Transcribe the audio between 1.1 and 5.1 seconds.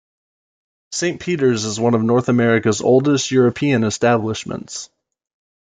Peter's is one of North America's oldest European establishments.